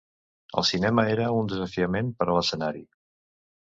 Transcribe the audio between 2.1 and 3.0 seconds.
per a l'escenari.